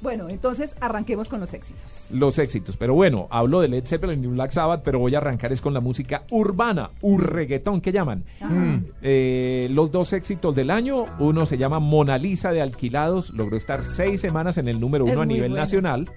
[0.00, 2.10] Bueno, entonces arranquemos con los éxitos.
[2.12, 2.76] Los éxitos.
[2.76, 5.74] Pero bueno, hablo de Led Zeppelin y Black Sabbath, pero voy a arrancar es con
[5.74, 8.24] la música urbana, urreguetón que llaman.
[8.40, 8.76] Mm.
[9.02, 13.84] Eh, los dos éxitos del año, uno se llama Mona Lisa de Alquilados, logró estar
[13.84, 15.62] seis semanas en el número Es uno a nivel bueno.
[15.62, 16.10] nacional,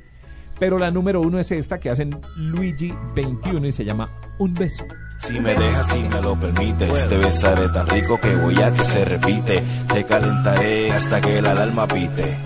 [0.59, 4.85] pero la número uno es esta que hacen Luigi 21 y se llama Un beso.
[5.27, 8.83] Si me dejas, si me lo permites, te besaré tan rico que voy a que
[8.83, 9.63] se repite.
[9.93, 12.37] Te calentaré hasta que la alarma pite.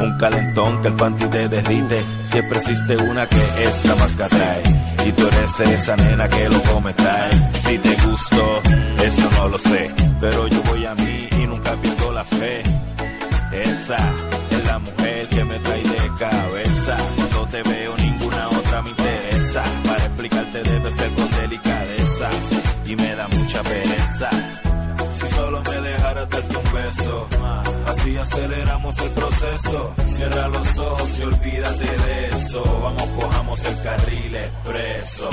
[0.00, 2.02] Un calentón que el panty te derrite.
[2.26, 4.62] Siempre existe una que es la más que atrae.
[5.06, 7.30] Y tú eres esa nena que lo come trae.
[7.64, 8.62] Si te gustó,
[9.04, 9.90] eso no lo sé.
[10.20, 12.62] Pero yo voy a mí y nunca pierdo la fe.
[13.52, 13.98] Esa
[14.50, 16.96] es la mujer que me trae de cabeza.
[17.16, 19.64] Cuando te veo, ninguna otra me interesa.
[19.84, 21.19] Para explicarte, debe ser.
[22.90, 24.30] Y me da mucha pereza.
[25.14, 27.28] Si solo me dejaras darte un beso,
[27.86, 29.94] así aceleramos el proceso.
[30.08, 32.64] Cierra los ojos y olvídate de eso.
[32.82, 35.30] Vamos, cojamos el carril expreso.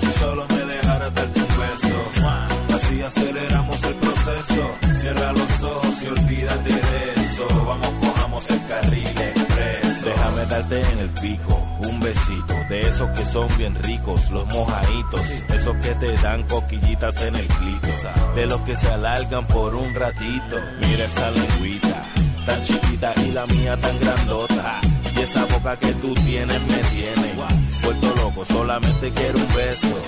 [0.00, 4.70] Si solo me dejaras darte un beso, así aceleramos el proceso.
[4.92, 7.46] Cierra los ojos y olvídate de eso.
[7.66, 10.04] Vamos, cojamos el carril expreso.
[10.04, 11.67] Déjame darte en el pico
[11.98, 17.20] un besito de esos que son bien ricos, los mojaditos, esos que te dan coquillitas
[17.22, 17.88] en el clito,
[18.34, 20.56] de los que se alargan por un ratito.
[20.80, 22.04] Mira esa lengüita,
[22.46, 24.80] tan chiquita y la mía tan grandota.
[25.16, 27.34] Y esa boca que tú tienes me tiene
[27.82, 29.98] vuelto loco, solamente quiero un beso.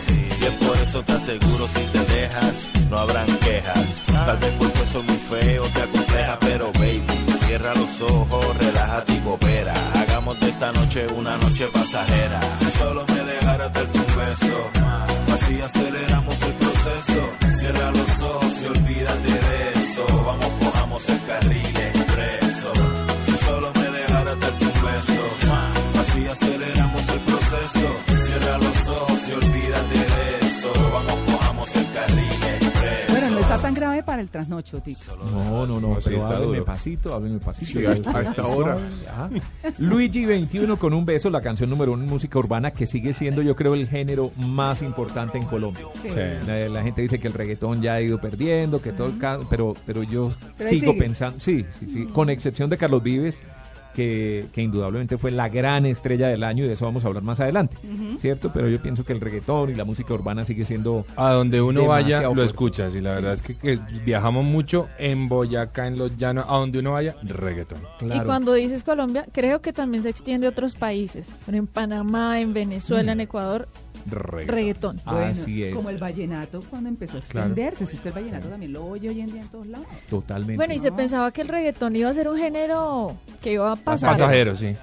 [0.40, 3.86] Y es por eso te aseguro si te dejas, no habrán quejas.
[4.06, 7.04] Tal vez porque soy muy feo, te acompleja, pero baby,
[7.50, 9.74] cierra los ojos, relájate y coopera.
[9.94, 12.40] Hagamos de esta noche una noche pasajera.
[12.60, 14.56] Si solo me dejaras darte un beso,
[15.34, 17.20] así aceleramos el proceso.
[17.58, 20.06] Cierra los ojos y olvídate de eso.
[20.26, 22.72] Vamos, cojamos el carril expreso.
[23.26, 25.22] Si solo me dejaras darte un beso,
[26.02, 28.09] así aceleramos el proceso.
[33.70, 35.16] Tan grave para el trasnocho, Tito.
[35.32, 36.64] No, no, no, pero duro.
[36.64, 37.78] pasito, háblenme pasito.
[37.80, 38.78] Sí, a esta- a esta hora.
[39.78, 43.42] Luigi 21 con un beso, la canción número uno en música urbana que sigue siendo,
[43.42, 45.84] yo creo, el género más importante en Colombia.
[46.02, 46.08] Sí.
[46.46, 49.38] La, la gente dice que el reggaetón ya ha ido perdiendo, que todo el ca-
[49.48, 50.98] pero pero yo Pero sigo sigue.
[51.02, 53.42] pensando, sí, sí, sí, con excepción de Carlos Vives,
[53.94, 57.22] que, que indudablemente fue la gran estrella del año y de eso vamos a hablar
[57.22, 57.76] más adelante,
[58.16, 58.50] ¿cierto?
[58.52, 61.86] Pero yo pienso que el reggaetón y la música urbana sigue siendo A donde uno
[61.86, 62.94] vaya, lo escuchas.
[62.94, 66.78] Y la verdad es que, que viajamos mucho en Boyacá, en los llanos, a donde
[66.78, 67.80] uno vaya, reggaetón.
[67.98, 68.22] claro.
[68.22, 71.36] Y cuando dices Colombia, creo que también se extiende a otros países.
[71.46, 73.68] Pero en Panamá, en Venezuela, en Ecuador,
[74.06, 74.48] Reggaetón.
[74.48, 75.00] reggaetón.
[75.04, 75.74] Bueno, Así es.
[75.74, 77.48] Como el vallenato cuando empezó a Claro.
[77.48, 77.86] extenderse.
[77.86, 79.86] Si usted el vallenato también lo oye hoy en día en todos lados.
[80.08, 80.56] Totalmente.
[80.56, 83.76] Bueno, y se pensaba que el reggaetón iba a ser un género que iba a
[83.76, 84.10] pasar.
[84.12, 84.74] Pasajero, sí.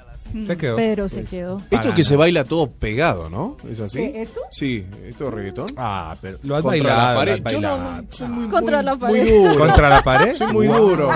[0.45, 0.75] Se quedó.
[0.75, 1.61] Pero se quedó.
[1.71, 3.57] Esto que se baila todo pegado, ¿no?
[3.69, 3.97] ¿Es así?
[3.99, 4.41] ¿Qué, esto?
[4.51, 5.67] Sí, esto es reggaetón.
[5.77, 7.07] Ah, pero lo has Contra bailado.
[7.07, 7.43] la lo pared.
[7.51, 9.35] Yo no, soy muy, Contra muy- la muy pared.
[9.37, 9.57] duro.
[9.59, 10.35] ¿Contra la pared?
[10.35, 11.09] Soy muy duro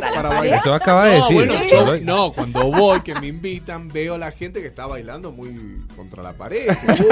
[0.00, 0.58] para bailar.
[0.60, 1.36] Eso acaba de No, decir.
[1.36, 5.32] bueno, Yo no, cuando voy, que me invitan, veo a la gente que está bailando
[5.32, 5.54] muy
[5.96, 6.66] contra la pared.
[6.78, 7.08] seguro.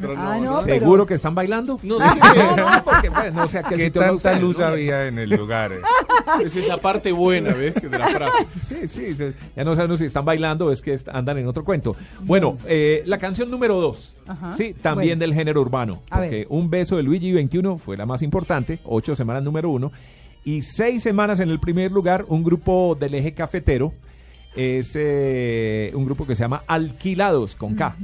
[0.00, 0.66] Pero Ah, no, no sé.
[0.66, 1.78] pero- ¿Seguro que están bailando?
[1.82, 2.04] No sé.
[2.36, 4.66] no, no, porque bueno, no sé a qué ¿Qué tanta luz ¿no?
[4.66, 5.72] había en el lugar?
[5.72, 5.80] eh?
[6.44, 7.74] Es esa parte buena, ¿ves?
[7.74, 8.46] Que De la frase.
[8.66, 11.96] Sí, sí, sí, ya no sabemos si están bailando es que andan en otro cuento.
[12.22, 14.54] Bueno, eh, la canción número dos, Ajá.
[14.54, 15.20] sí, también Bueno.
[15.20, 16.46] del género urbano, A porque ver.
[16.50, 19.92] Un Beso de Luigi 21 fue la más importante, ocho semanas número uno,
[20.44, 23.92] y seis semanas en el primer lugar, un grupo del eje cafetero,
[24.56, 27.94] es eh, un grupo que se llama Alquilados, con K,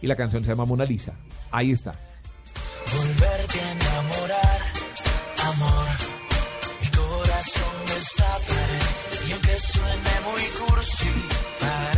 [0.00, 1.14] y la canción se llama Mona Lisa.
[1.50, 1.92] Ahí está.
[2.96, 4.60] Volverte a enamorar,
[5.52, 5.86] amor.
[6.80, 8.82] Mi corazón destaparé.
[9.28, 11.08] Y aunque suene muy cursi,
[11.60, 11.93] para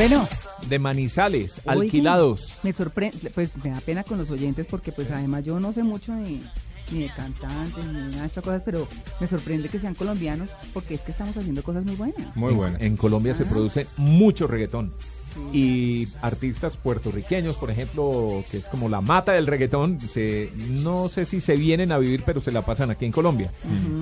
[0.00, 0.26] Bueno,
[0.66, 2.54] de Manizales, Oigan, alquilados.
[2.62, 5.82] Me sorprende, pues me da pena con los oyentes porque pues además yo no sé
[5.82, 6.38] mucho de,
[6.90, 8.88] ni de cantantes ni nada de estas cosas, pero
[9.20, 12.34] me sorprende que sean colombianos porque es que estamos haciendo cosas muy buenas.
[12.34, 12.76] Muy En- bueno.
[12.80, 13.48] En Colombia se Ah.
[13.50, 14.90] produce mucho reggaetón.
[15.52, 21.24] Y artistas puertorriqueños, por ejemplo, que es como la mata del reggaetón, se, no sé
[21.26, 23.52] si se vienen a vivir, pero se la pasan aquí en Colombia.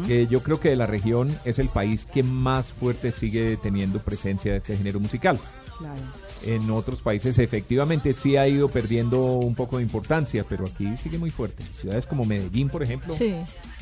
[0.06, 3.98] Que yo creo que de la región es el país que más fuerte sigue teniendo
[3.98, 5.38] presencia de este género musical.
[5.78, 6.00] Claro.
[6.44, 11.18] En otros países efectivamente sí ha ido perdiendo un poco de importancia, pero aquí sigue
[11.18, 11.64] muy fuerte.
[11.80, 13.34] Ciudades como Medellín, por ejemplo, Sí,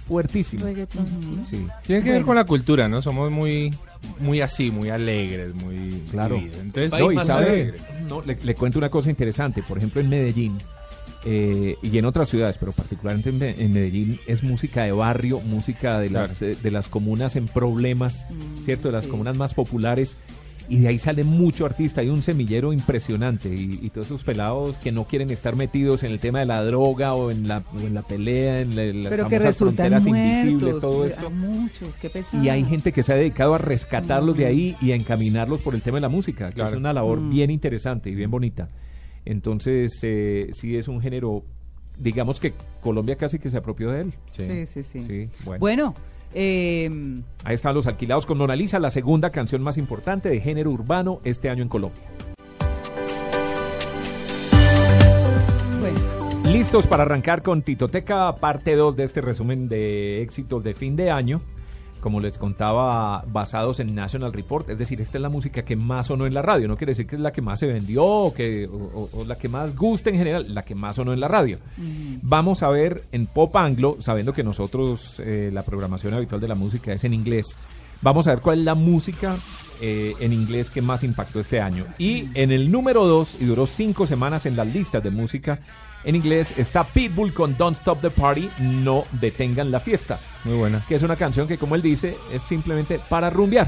[0.08, 0.64] fuertísimo.
[0.64, 1.06] reggaetón.
[1.06, 1.56] sí.
[1.56, 1.66] Sí.
[1.87, 3.02] Tiene que ver con la cultura, ¿no?
[3.02, 3.75] Somos muy,
[4.20, 6.37] muy así, muy alegres, muy Claro.
[6.37, 7.75] Entonces, No, y sabe-
[8.08, 9.62] no, le, le cuento una cosa interesante.
[9.62, 10.58] Por ejemplo, en Medellín
[11.28, 15.40] eh, y en otras ciudades, pero particularmente en, Me- en Medellín, es música de barrio,
[15.40, 16.52] música de las, Claro.
[16.52, 18.88] eh, de las comunas en problemas, Mm, ¿cierto?
[18.88, 19.10] De las sí.
[19.10, 20.16] comunas más populares.
[20.69, 22.01] Y de ahí sale mucho artista.
[22.01, 23.49] Hay un semillero impresionante.
[23.55, 26.63] Y, y todos esos pelados que no quieren estar metidos en el tema de la
[26.65, 30.29] droga o en la, o en la pelea, en la- las Pero que fronteras muertos.
[30.45, 31.31] invisibles, todo Hay esto.
[31.31, 32.11] muchos, qué.
[32.43, 35.75] Y hay gente que se ha dedicado a rescatarlos de ahí y a encaminarlos por
[35.75, 36.71] el tema de la música, que Claro.
[36.71, 37.31] es una labor Mm.
[37.31, 38.69] bien interesante y bien bonita.
[39.25, 41.45] Entonces, eh, sí es un género,
[41.99, 42.53] digamos que
[42.83, 44.13] Colombia casi que se apropió de él.
[44.33, 45.03] Sí, sí, sí.
[45.03, 45.61] Sí, bueno.
[45.61, 45.95] Bueno,
[46.34, 46.90] eh,
[47.44, 51.20] Ahí están los alquilados con Mona Lisa, la segunda canción más importante de género urbano
[51.25, 52.02] este año en Colombia.
[55.81, 55.99] bueno,
[56.44, 61.11] Listos para arrancar con Titoteca, parte 2 de este resumen de éxitos de fin de
[61.11, 61.40] año.
[62.00, 66.06] Como les contaba, basados en National Report, es decir, esta es la música que más
[66.06, 66.69] sonó en la radio.
[66.69, 69.48] No quiere decir que es la que más se vendió o, que, o, la que
[69.48, 71.58] más gusta en general, la que más sonó en la radio.
[72.22, 76.54] Vamos a ver en Pop Anglo, sabiendo que nosotros eh, la programación habitual de la
[76.54, 77.56] música es en inglés.
[78.02, 79.37] Vamos a ver cuál es la música
[79.81, 81.84] eh, en inglés que más impactó este año.
[81.98, 85.60] Y en el número 2, y duró cinco semanas en las listas de música
[86.04, 90.20] en inglés, está Pitbull con Don't Stop the Party, No Detengan la Fiesta.
[90.44, 90.82] muy buena.
[90.88, 93.67] Que es una canción que, como él dice, es simplemente para rumbear.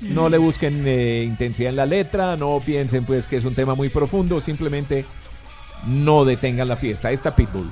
[0.00, 3.74] No le busquen eh, intensidad en la letra, no piensen pues que es un tema
[3.74, 5.04] muy profundo, simplemente
[5.86, 7.08] no detengan la fiesta.
[7.08, 7.70] Ahí está Pitbull.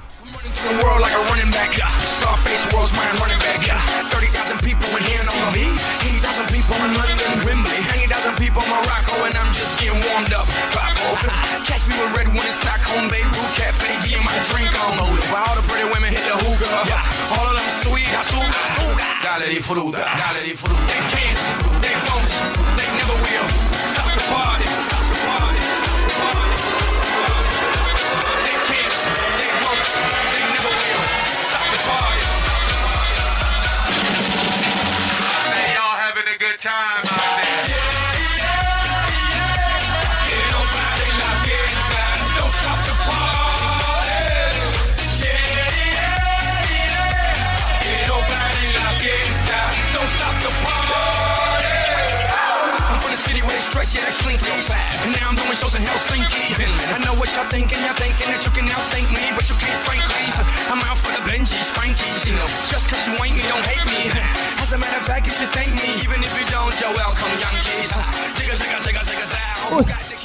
[11.63, 14.99] Catch me with red when in Stockholm, Beirut, Cafe, getting my drink on.
[15.31, 16.91] While all the pretty women hit the hookah.
[16.91, 17.01] Yeah.
[17.39, 19.07] All of them sweet, I suga, suga.
[19.23, 20.83] Dale de fruta, dale de fruta.
[20.91, 21.39] They can't,
[21.79, 22.33] they won't,
[22.75, 23.47] they never will.
[23.95, 24.67] Stop the party.
[28.43, 28.97] They can't,
[29.39, 29.87] they won't,
[30.35, 31.05] they never will.
[31.47, 32.23] Stop the party.
[35.79, 37.22] Y'all having a good time.
[54.13, 55.17] Stretch, slinky.
[55.17, 56.57] Now I'm doing shows in Helsinki.
[56.93, 59.81] I know what y'all thinking, y'all thinking that you can outthink me, but you can't,
[59.81, 60.27] frankly.
[60.69, 62.47] I'm out for the Benjis, Frankies, you know.
[62.69, 64.13] Just cause you ain't me, don't hate me.
[64.61, 67.33] As a matter of fact, you should thank me, even if you don't, you're welcome,
[67.41, 67.91] Yankees.
[68.37, 70.22] Digga, digga, digga, digga,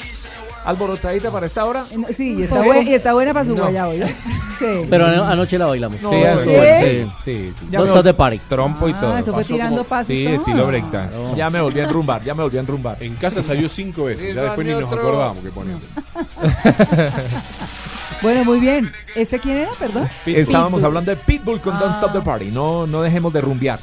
[0.68, 1.84] Alborotadita para esta hora.
[1.96, 3.62] no, sí, y está, buen- y está buena para su No.
[3.62, 3.92] guayabo.
[4.90, 5.98] Pero ano- anoche la bailamos.
[5.98, 6.50] Sí, ¿sí?
[6.50, 7.66] sí, sí, sí.
[7.70, 8.38] Ya Dos me stop de party.
[8.48, 9.16] Trompo y Ah, todo.
[9.18, 10.06] eso fue tirando como- pasos.
[10.08, 10.34] Sí, todo.
[10.34, 11.36] estilo breakdance.
[11.36, 12.96] Ya me volví a enrumbar, ya me volví a enrumbar.
[13.02, 14.98] En casa salió cinco veces, ya después ni nos otro.
[15.00, 15.76] acordamos que poner.
[18.20, 18.92] Bueno, muy bien.
[19.14, 20.08] ¿Este quién era, perdón?
[20.26, 20.84] Estábamos Pitbull.
[20.86, 21.94] hablando de Pitbull con Don't Ah.
[21.94, 22.46] Stop the Party.
[22.46, 23.78] No, no dejemos de rumbear.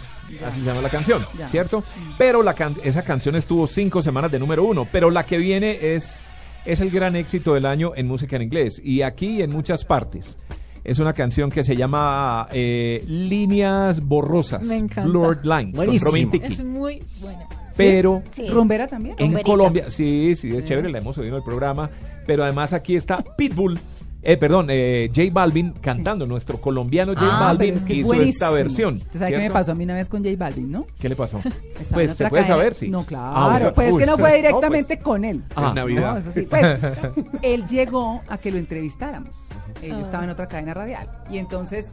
[0.46, 1.48] Así se llama la canción, Ya.
[1.48, 1.86] ¿cierto?
[2.18, 4.86] Pero la can- esa canción estuvo cinco semanas de número uno.
[4.92, 6.20] Pero la que viene es,
[6.66, 8.82] es el gran éxito del año en música en inglés.
[8.84, 10.38] Y aquí en muchas partes.
[10.84, 14.62] Es una canción que se llama eh, Líneas Borrosas.
[14.68, 15.10] Me encanta.
[15.10, 15.76] Blurred Lines.
[15.76, 16.12] con Buenísimo.
[16.12, 16.44] Robin Thicke.
[16.46, 17.48] Es muy buena.
[17.76, 19.16] Pero Sí, ¿Rumbera también?
[19.18, 19.50] en Rumberita.
[19.52, 21.90] Colombia, sí, sí, es chévere, la hemos oído en el programa,
[22.26, 23.78] pero además aquí está Pitbull,
[24.26, 28.32] eh, perdón, eh, J Balvin cantando, nuestro colombiano J Ah, Balvin es que hizo buenísimo.
[28.34, 28.96] esta versión.
[28.96, 30.86] ¿Usted sabe qué me pasó a mí una vez con J Balvin, no?
[31.00, 31.38] ¿Qué le pasó?
[31.80, 32.90] Estaba pues se puede cadena- saber, sí.
[32.90, 33.32] No, claro.
[33.38, 33.74] Ah, bueno.
[33.74, 35.04] Pues es que no fue No, directamente pues.
[35.06, 35.44] con él.
[35.56, 35.68] Ah.
[35.70, 36.14] En Navidad.
[36.14, 36.80] No, eso sí, pues,
[37.44, 39.36] él llegó a que lo entrevistáramos.
[39.82, 41.08] Eh, yo estaba en otra cadena radial.
[41.30, 41.86] Y entonces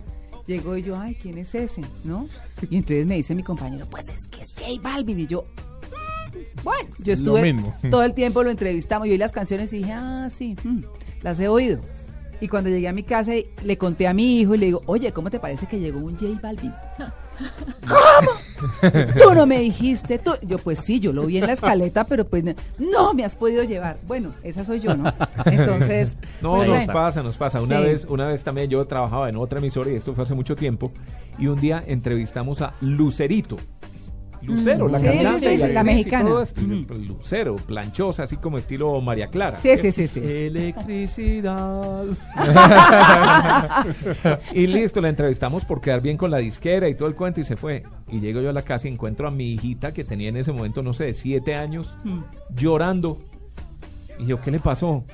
[0.46, 1.82] llegó y yo, ay, ¿quién es ese?
[2.04, 2.24] ¿No?
[2.70, 5.20] Y entonces me dice mi compañero, pues es que es J Balvin.
[5.20, 7.74] Y yo, "Mm, bueno, yo estuve mismo.
[7.90, 9.06] todo el tiempo, lo entrevistamos.
[9.06, 10.80] Yo oí las canciones y dije, ah, sí, mm,
[11.22, 11.80] las he oído.
[12.42, 14.82] Y cuando llegué a mi casa y le conté a mi hijo y le digo,
[14.86, 16.74] oye, ¿cómo te parece que llegó un J Balvin?
[17.88, 18.30] ¿Cómo?
[19.22, 20.32] Tú no me dijiste, tú.
[20.42, 23.36] Yo, pues sí, yo lo vi en la escaleta, pero pues no, no me has
[23.36, 23.98] podido llevar.
[24.08, 25.12] Bueno, esa soy yo, ¿no?
[25.46, 26.16] Entonces.
[26.40, 26.92] No, pues, nos bueno.
[26.92, 27.60] pasa, nos pasa.
[27.62, 27.84] Una Sí.
[27.84, 30.92] vez, una vez también yo trabajaba en otra emisora y esto fue hace mucho tiempo.
[31.38, 33.56] Y un día entrevistamos a Lucerito.
[34.42, 36.28] Lucero, la Sí, cantante, sí, la mexicana.
[36.28, 36.60] todo esto.
[36.60, 39.58] Lucero, planchosa, así como estilo María Clara.
[39.60, 40.20] Sí, sí, sí, sí.
[40.22, 42.04] Electricidad.
[44.52, 47.44] y listo, la entrevistamos por quedar bien con la disquera y todo el cuento y
[47.44, 47.82] se fue.
[48.10, 50.52] Y llego yo a la casa y encuentro a mi hijita que tenía en ese
[50.52, 51.96] momento, no sé, siete años,
[52.54, 53.18] llorando.
[54.18, 55.04] Y yo, ¿qué le pasó?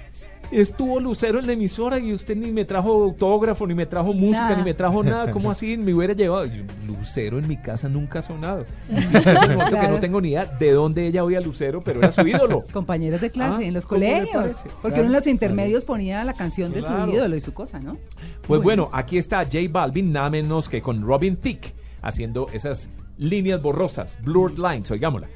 [0.50, 4.44] Estuvo Lucero en la emisora y usted ni me trajo autógrafo, ni me trajo música,
[4.44, 4.56] Nada.
[4.56, 5.30] ni me trajo nada.
[5.32, 5.76] ¿Cómo así?
[5.76, 6.46] Me hubiera llevado.
[6.46, 8.64] Yo, Lucero en mi casa nunca ha sonado.
[8.88, 9.20] Que
[9.68, 9.90] Claro.
[9.94, 12.62] no tengo ni idea de dónde ella oía a Lucero, pero era su ídolo.
[12.72, 14.56] Compañeros de clase Ah, en los ¿cómo le colegios.
[14.80, 14.94] Porque Claro.
[15.00, 17.04] uno en los intermedios ponía la canción de Claro.
[17.06, 17.98] su ídolo y su cosa, ¿no?
[18.46, 22.88] Pues bueno, aquí está J Balvin, nada menos que con Robin Thicke, haciendo esas
[23.18, 25.28] líneas borrosas, blurred lines, oigámosla.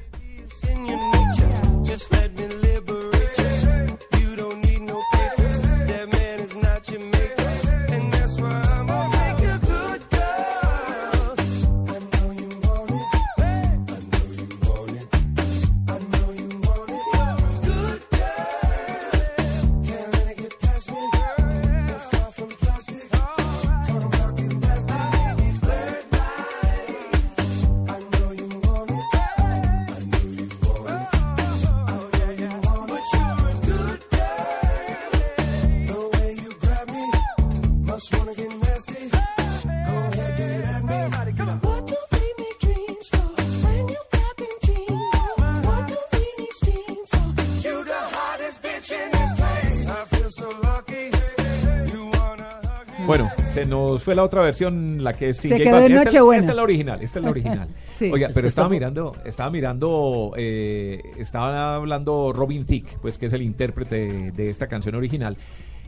[54.13, 55.97] Fue la otra versión, la que es sin Se J quedó Balvin.
[55.97, 57.67] Esta, esta es la original, esta es la original.
[57.93, 58.09] Sí.
[58.11, 63.43] Oiga, pero estaba mirando, estaba mirando, eh, estaba hablando Robin Thicke, pues que es el
[63.43, 65.37] intérprete de, de esta canción original.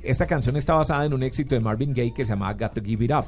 [0.06, 2.82] Esta canción está basada en un éxito de Marvin Gaye que se llama Got to
[2.84, 3.26] Give It Up.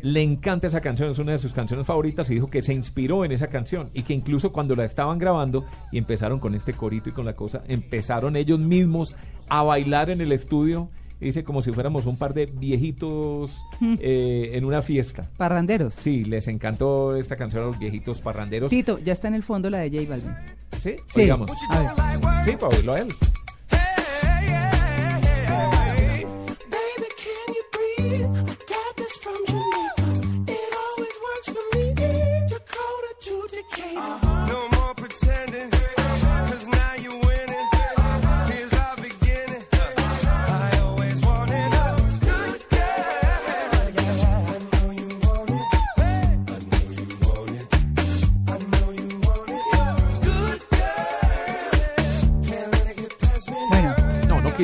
[0.00, 3.26] Le encanta esa canción, es una de sus canciones favoritas y dijo que se inspiró
[3.26, 7.10] en esa canción y que incluso cuando la estaban grabando y empezaron con este corito
[7.10, 9.14] y con la cosa, empezaron ellos mismos
[9.50, 10.88] a bailar en el estudio.
[11.20, 13.50] Dice como si fuéramos un par de viejitos
[14.00, 15.28] eh, en una fiesta.
[15.36, 15.94] Parranderos.
[15.94, 18.70] Sí, les encantó esta canción a los viejitos parranderos.
[18.70, 20.34] Tito, ya está en el fondo la de J Balvin.
[20.78, 21.20] Sí, Sí.
[21.20, 21.50] oigamos.
[21.68, 22.44] A ver.
[22.44, 23.08] Sí, para oírlo a él.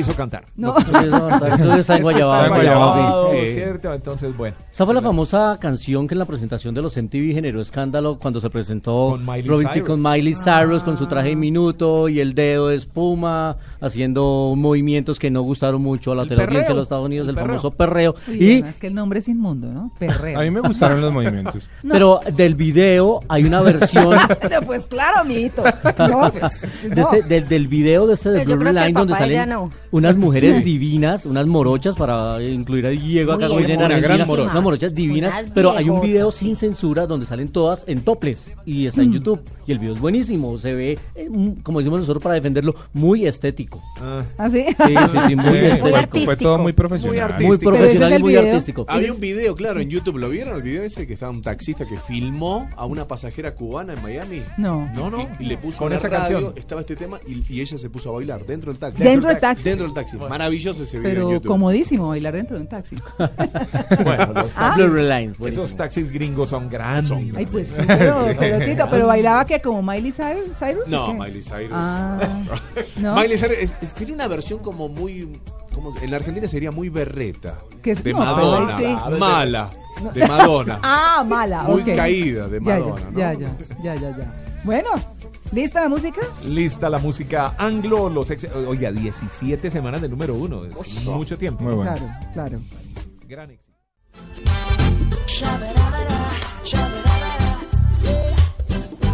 [0.07, 0.45] Quiso cantar.
[0.55, 0.77] no.
[0.77, 3.51] Eso es verdad, eso está en Guayabao, Está Guayabao, guayabado, sí.
[3.51, 3.93] ¿cierto?
[3.93, 4.55] Entonces, bueno.
[4.71, 8.39] Esa fue la famosa canción que en la presentación de los MTV generó escándalo cuando
[8.41, 9.87] se presentó Con Miley Robin Cyrus.
[9.87, 15.29] con Miley Cyrus con su traje diminuto y el dedo de espuma, haciendo movimientos que
[15.31, 18.15] no gustaron mucho a la El teleaudiencia de los Estados Unidos, el famoso perreo.
[18.27, 19.91] Uy, y además que el nombre es inmundo, ¿no?
[19.99, 20.39] Perreo.
[20.39, 21.67] A mí me gustaron los movimientos.
[21.89, 24.17] Pero del video hay una versión
[24.65, 25.63] pues claro, amiguito.
[26.09, 27.07] No, pues, de no.
[27.11, 29.71] ese- del, del video de este de que Line donde salen no.
[29.97, 30.63] Unas mujeres Sí.
[30.63, 33.81] divinas, unas morochas para incluir a Diego acá como dicen.
[33.81, 38.01] Argentina, unas morochas divinas, Unas pero hay un video sin censura donde salen todas en
[38.01, 39.05] toples y está Mm.
[39.05, 42.35] en YouTube y el video es buenísimo, se ve eh, mm, como decimos nosotros para
[42.35, 43.81] defenderlo, muy estético.
[44.01, 44.65] Ah, ¿Ah, sí?
[44.67, 44.75] Sí,
[45.11, 46.25] sí, sí, muy Sí, estético.
[46.25, 47.35] fue- todo muy profesional.
[47.41, 48.47] Muy profesional es y muy video.
[48.47, 48.85] artístico.
[48.87, 50.17] Había un video, claro, en YouTube.
[50.17, 50.55] ¿Lo vieron?
[50.57, 54.41] El video ese que estaba un taxista que filmó a una pasajera cubana en Miami.
[54.57, 54.87] No.
[54.95, 55.27] no, no.
[55.39, 56.53] Y, y le puso Con una esa radio, canción.
[56.57, 59.03] estaba este tema y, y ella se puso a bailar dentro del taxi.
[59.03, 59.63] Dentro del taxi.
[59.63, 60.17] Dentro del taxi.
[60.17, 61.47] Maravilloso ese video en Pero YouTube.
[61.47, 62.95] comodísimo bailar dentro de un taxi.
[64.03, 64.75] Bueno, los Ah.
[64.77, 67.11] taxis, esos taxis gringos son grandes.
[67.35, 70.57] Ay, pues sí, pero, pero, Tito, pero bailaba que como Miley Cyrus.
[70.59, 71.13] Cyrus o No?
[71.13, 71.71] Miley Cyrus.
[71.71, 72.19] Ah,
[72.97, 73.15] ¿no?
[73.15, 75.39] Miley Cyrus es- es- sería una versión como muy.
[75.73, 77.59] como en la Argentina sería muy berreta.
[77.81, 78.77] Que es- de no, Madonna.
[78.77, 78.95] sí.
[79.19, 79.71] Mala.
[80.13, 80.79] De Madonna.
[80.83, 81.63] Ah, mala.
[81.63, 83.39] Muy caída de Ya, Madonna, ya, ¿no?
[83.39, 83.49] ya,
[83.83, 84.33] ya, ya, ya.
[84.63, 84.89] Bueno,
[85.51, 86.21] ¿lista la música?
[86.45, 88.45] Lista la música anglo, los ex...
[88.53, 90.65] Oiga, 17 semanas de número uno.
[90.65, 91.63] Es mucho tiempo.
[91.63, 91.91] Muy bueno.
[91.93, 92.61] Claro, claro.
[93.27, 93.73] Gran éxito.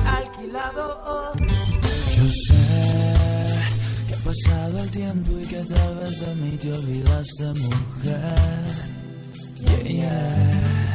[0.05, 1.33] Alquilado.
[2.15, 2.53] Yo sé
[4.07, 8.65] que ha pasado el tiempo y que tal vez de mí te olvidaste, mujer.
[9.59, 10.93] Yeah, yeah.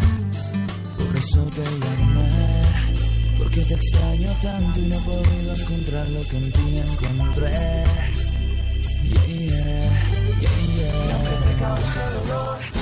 [0.97, 2.18] Por eso te llamé,
[3.49, 7.50] Porque te extraño tanto y no he podido encontrar lo que en ti encontré.
[9.05, 9.90] Yeah, yeah,
[10.76, 11.07] yeah.
[11.07, 12.77] Y aunque te cause dolor,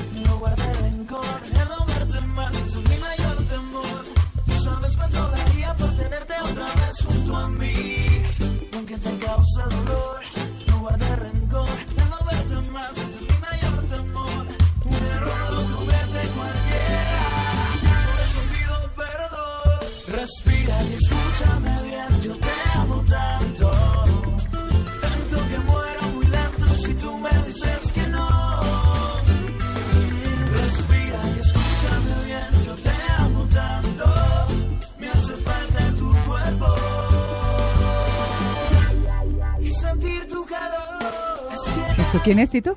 [42.26, 42.76] quién es, Tito?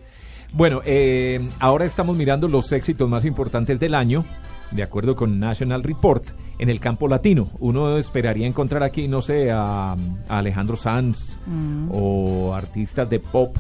[0.54, 4.24] Bueno, eh, ahora estamos mirando los éxitos más importantes del año,
[4.72, 6.24] de acuerdo con National Report,
[6.58, 7.50] en el campo latino.
[7.60, 11.90] Uno esperaría encontrar aquí, no sé, a, a Alejandro Sanz Mm.
[11.92, 13.56] o artistas de pop,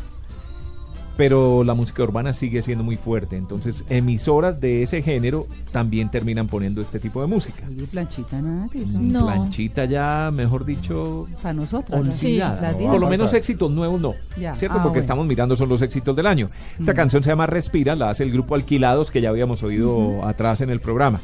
[1.19, 3.35] pero la música urbana sigue siendo muy fuerte.
[3.35, 7.61] Entonces, emisoras de ese género también terminan poniendo este tipo de música.
[7.67, 8.99] Oye, planchita, nada, Tito.
[9.01, 9.25] No.
[9.25, 12.05] Planchita ya, mejor dicho, Para nosotras.
[12.05, 12.09] ¿no?
[12.13, 12.61] olvidada.
[12.61, 12.79] las ¿no?
[12.79, 12.91] diez.
[12.91, 14.13] Por lo menos éxitos nuevos no.
[14.39, 14.55] Ya.
[14.55, 14.77] ¿Cierto?
[14.79, 15.01] Ah, Porque bueno.
[15.01, 16.47] estamos mirando son los éxitos del año.
[16.79, 16.95] Esta Mm.
[16.95, 20.69] canción se llama Respira, la hace el grupo Alquilados que ya habíamos oído atrás en
[20.69, 21.19] el programa.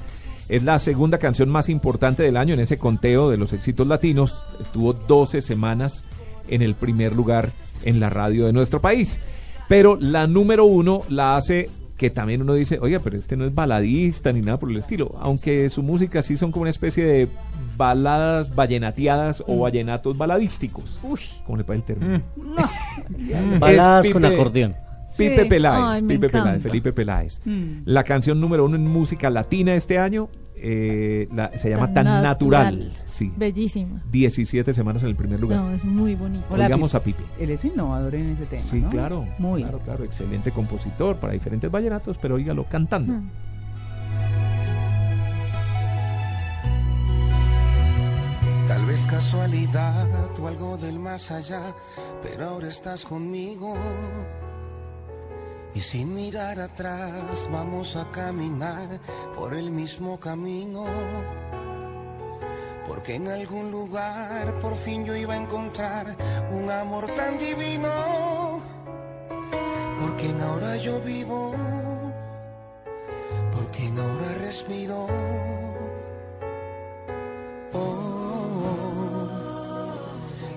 [0.50, 4.46] Es la segunda canción más importante del año en ese conteo de los éxitos latinos.
[4.62, 6.04] Estuvo 12 semanas
[6.50, 7.52] en el primer lugar
[7.86, 9.20] en la radio de nuestro país.
[9.67, 13.54] Pero la número uno la hace que también uno dice, oiga, pero este no es
[13.54, 15.15] baladista ni nada por el estilo.
[15.19, 17.28] Aunque su música sí son como una especie de
[17.78, 20.99] baladas vallenateadas o vallenatos baladísticos.
[21.04, 21.19] Uy.
[21.45, 22.21] ¿Cómo le parece el término?
[22.36, 23.60] No.
[23.60, 24.75] Baladas con acordeón.
[25.17, 25.49] Pipe Sí.
[25.49, 26.62] Peláez, Ay, Pipe Peláez.
[26.62, 27.41] Felipe Peláez.
[27.45, 27.84] Mm.
[27.86, 32.24] La canción número uno en música latina este año eh, la- se llama Tan, Tan
[32.24, 32.80] natural.
[32.80, 33.04] Natural.
[33.06, 33.32] Sí.
[33.36, 34.02] Bellísima.
[34.12, 35.60] 17 semanas en el primer lugar.
[35.62, 36.46] No, es muy bonito.
[36.50, 37.24] Oigamos a Pipe.
[37.39, 38.63] Él es innovador en ese tema.
[38.70, 38.89] Sí, ¿no?
[38.89, 39.28] claro.
[39.38, 39.62] Muy.
[39.62, 40.04] Claro, claro.
[40.04, 43.13] Excelente compositor para diferentes vallenatos, pero óigalo cantando.
[43.13, 43.30] Mm.
[48.68, 50.08] Tal vez casualidad
[50.41, 51.62] o algo del más allá,
[52.24, 53.76] pero ahora estás conmigo.
[55.76, 58.88] Y sin mirar atrás vamos a caminar
[59.36, 60.86] por el mismo camino.
[62.88, 66.16] Porque en algún lugar por fin yo iba a encontrar
[66.52, 68.62] un amor tan divino.
[70.00, 71.54] Porque en ahora yo vivo,
[73.54, 75.64] porque en ahora respiro.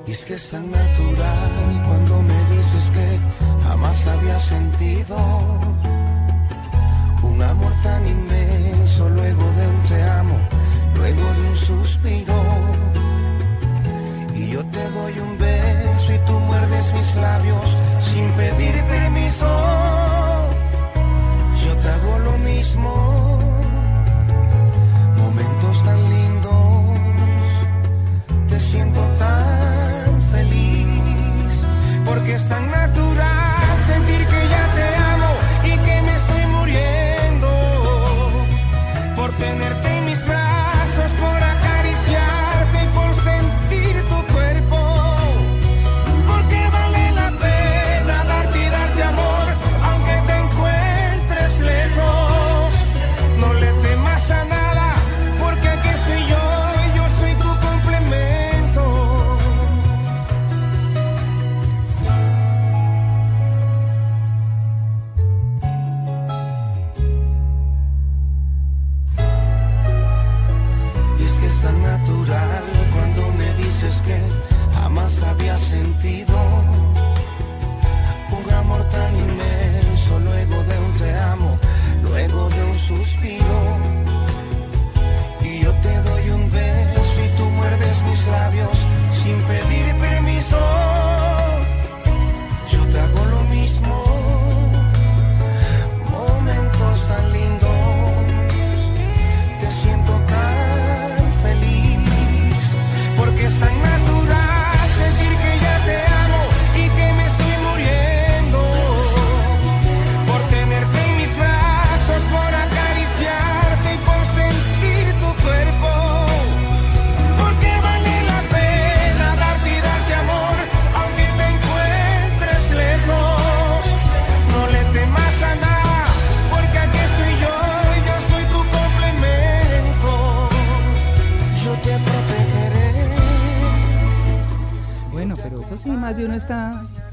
[0.08, 3.20] Y es que es tan natural cuando me dices que
[3.68, 5.18] jamás había sentido
[7.22, 10.38] un amor tan inmenso luego de un te amo,
[10.96, 12.42] luego de un suspiro.
[14.34, 17.76] Y yo te doy un beso y tú muerdes mis labios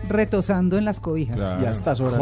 [0.10, 1.38] retosando en las cobijas.
[1.62, 2.20] Y a estas horas.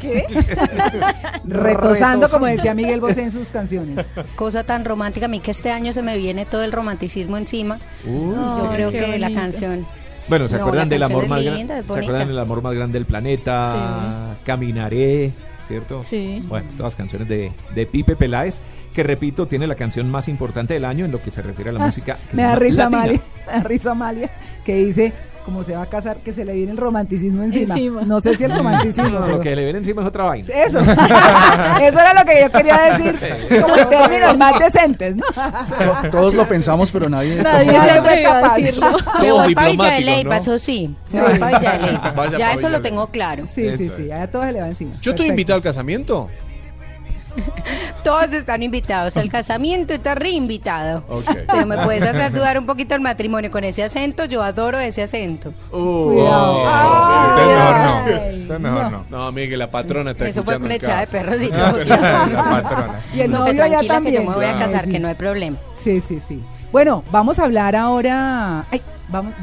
[0.00, 0.24] ¿Qué?
[1.44, 4.04] Retosando, como decía Miguel Bosé en sus canciones.
[4.36, 7.78] Cosa tan romántica, a mí que este año se me viene todo el romanticismo encima.
[8.04, 8.66] Uy, Yo sí.
[8.74, 9.86] creo que la canción.
[10.28, 11.58] Bueno, ¿se No, acuerdan la del amor más grande?
[11.58, 14.36] linda, ¿Se acuerdan del amor más grande del planeta?
[14.44, 15.32] Caminaré,
[15.66, 16.02] ¿cierto?
[16.04, 16.44] Sí.
[16.46, 18.60] Bueno, todas canciones de, de Pipe Peláez,
[18.94, 21.72] que repito, tiene la canción más importante del año en lo que se refiere a
[21.72, 22.18] la Ah, música.
[22.30, 22.86] que me da risa.
[22.86, 24.30] Amalia, me da risa Amalia,
[24.64, 25.12] que dice,
[25.44, 27.74] como se va a casar, que se le viene el romanticismo encima.
[27.74, 28.02] Encima.
[28.02, 29.04] No sé si el romanticismo.
[29.08, 30.48] No, pero- lo que le viene encima es otra vaina.
[30.52, 30.80] Eso.
[30.80, 33.60] Eso era lo que yo quería decir.
[33.62, 35.24] Como en términos más decentes, ¿no?
[35.24, 37.42] To- Todos lo pensamos, pero nadie.
[37.42, 38.56] Nadie se atrevió a capaz.
[38.56, 38.96] decirlo.
[39.54, 40.32] Para Villa de ¿no?
[40.34, 40.94] eso sí.
[41.10, 42.10] Voy para Villa de.
[42.16, 43.44] Vaya ya eso Villa lo tengo claro.
[43.46, 44.92] Sí, sí, Eso sí, a todos se le va encima.
[45.00, 46.28] Yo estoy invitado al casamiento.
[48.04, 51.04] Todos están invitados al casamiento, está reinvitado.
[51.08, 51.24] Ok.
[51.50, 54.24] Pero me puedes hacer dudar un poquito el matrimonio con ese acento.
[54.24, 55.52] Yo adoro ese acento.
[55.70, 55.78] Usted
[58.58, 58.58] mejor no.
[58.58, 59.30] Mejor no.
[59.30, 61.18] No, que la patrona está Eso fue en echada de casa.
[61.18, 61.84] perros y Ah, todo.
[61.84, 63.00] La patrona.
[63.14, 65.08] Y el No, novio que ya tranquila que yo me voy a casar, que no
[65.08, 65.56] hay problema.
[65.82, 66.42] Sí, sí, sí.
[66.72, 68.64] Bueno, vamos a hablar ahora.
[68.70, 69.34] Ay, vamos,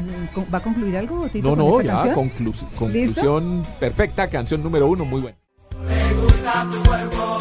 [0.52, 1.28] ¿Va a concluir algo?
[1.28, 5.36] Tito, No, con no, ya, conclusión perfecta, canción número uno, muy buena.
[6.50, 7.37] Anoche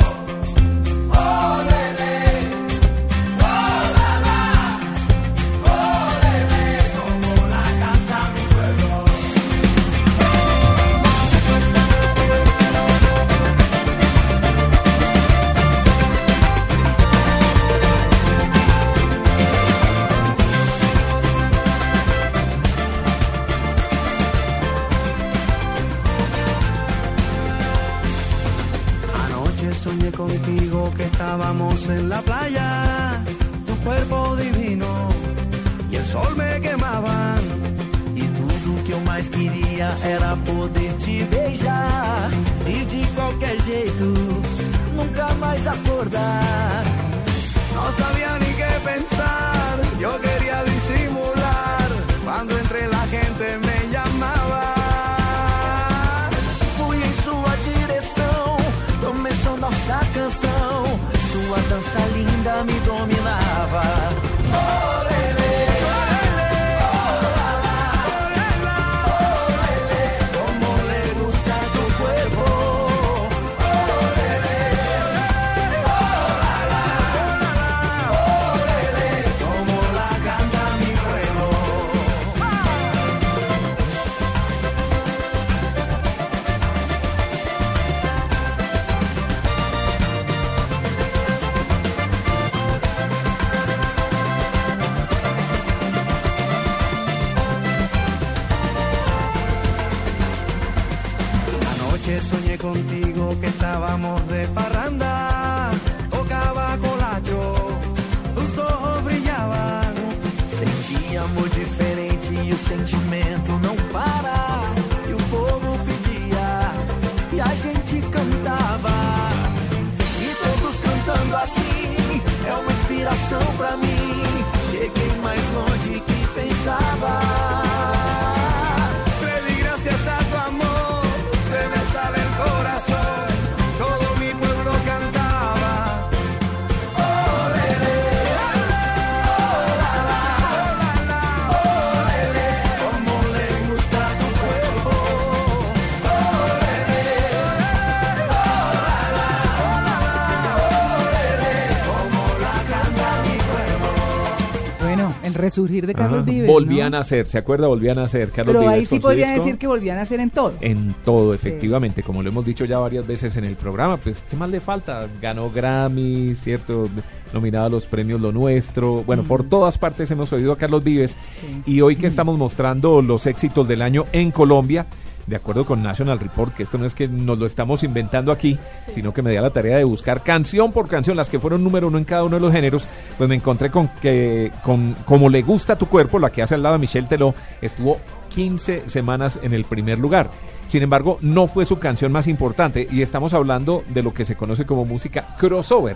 [155.67, 156.31] resurgir de Carlos Ajá.
[156.31, 156.47] Vives.
[156.47, 156.97] Volvían ¿no?
[156.97, 157.67] a ser, ¿se acuerda?
[157.67, 159.43] Volvían a ser Carlos Pero Vives ahí sí con su podría disco.
[159.43, 160.53] decir que volvían a hacer en todo.
[160.61, 164.35] En todo, efectivamente, como lo hemos dicho ya varias veces en el programa, pues, ¿qué
[164.35, 165.07] más le falta?
[165.21, 166.89] Ganó Grammy, ¿cierto?
[167.33, 169.03] Nominado a los premios Lo Nuestro.
[169.05, 171.17] Bueno, por todas partes hemos oído a Carlos Vives.
[171.65, 174.85] Y hoy que estamos mostrando los éxitos del año en Colombia,
[175.27, 178.57] de acuerdo con National Report, que esto no es que nos lo estamos inventando aquí,
[178.93, 181.63] sino que me di a la tarea de buscar canción por canción, las que fueron
[181.63, 182.87] número uno en cada uno de los géneros,
[183.17, 186.63] pues me encontré con que, con Como le gusta tu cuerpo, la que hace al
[186.63, 190.29] lado de Michelle Teló, estuvo 15 semanas en el primer lugar.
[190.67, 194.35] Sin embargo, no fue su canción más importante y estamos hablando de lo que se
[194.35, 195.95] conoce como música crossover.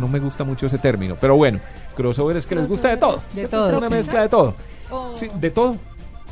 [0.00, 1.58] No me gusta mucho ese término, pero bueno,
[1.96, 3.20] crossover es que les gusta de todo.
[3.34, 3.92] De todo, Una sí.
[3.92, 4.54] mezcla de todo.
[4.90, 5.12] Oh.
[5.12, 5.76] Sí, de todo.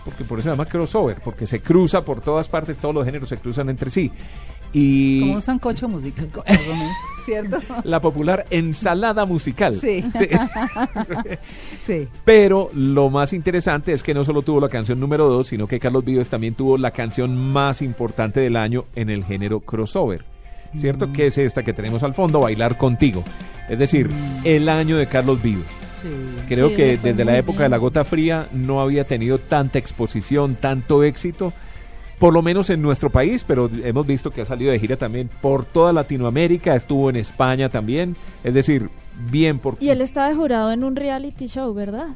[0.06, 3.28] Porque por eso se llama crossover, porque se cruza por todas partes, todos los géneros
[3.28, 4.10] se cruzan entre sí.
[4.72, 6.30] Y Como un sancocho musical.
[7.26, 7.58] ¿cierto?
[7.82, 9.78] La popular ensalada musical.
[9.78, 10.02] Sí.
[11.86, 12.08] Sí.
[12.24, 15.78] Pero lo más interesante es que no solo tuvo la canción número 2, sino que
[15.78, 20.24] Carlos Vives también tuvo la canción más importante del año en el género crossover.
[20.74, 21.12] ¿Cierto?
[21.12, 23.22] Que es esta que tenemos al fondo, Bailar Contigo.
[23.68, 24.10] Es decir,
[24.44, 25.85] el año de Carlos Vives.
[26.48, 30.56] Creo Sí, que desde la época de la gota fría no había tenido tanta exposición,
[30.56, 31.52] tanto éxito,
[32.18, 35.28] por lo menos en nuestro país, pero hemos visto que ha salido de gira también
[35.40, 38.88] por toda Latinoamérica, estuvo en España también, es decir,
[39.30, 39.76] bien por...
[39.80, 42.08] Y él está de jurado en un reality show, ¿verdad?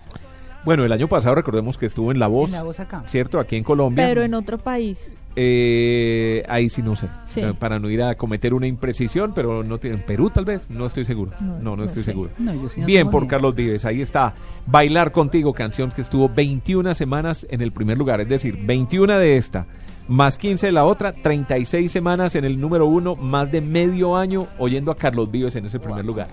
[0.65, 3.03] Bueno, el año pasado recordemos que estuvo en La Voz, En La Voz acá.
[3.07, 3.39] ¿cierto?
[3.41, 4.07] Aquí en Colombia.
[4.07, 5.11] Pero en otro país.
[5.37, 7.41] Eh, ahí sí no sé, Sí.
[7.59, 10.87] Para no ir a cometer una imprecisión, pero no tiene, en Perú tal vez, no
[10.87, 12.11] estoy seguro, no, no, no estoy sé.
[12.11, 12.31] seguro.
[12.39, 13.27] No, sí Bien por.
[13.29, 14.35] Carlos Vives, ahí está,
[14.67, 19.37] Bailar Contigo, canción que estuvo 21 semanas en el primer lugar, es decir, 21 de
[19.37, 19.67] esta,
[20.09, 24.49] más 15 de la otra, 36 semanas en el número uno, más de medio año
[24.59, 26.29] oyendo a Carlos Vives en ese primer lugar.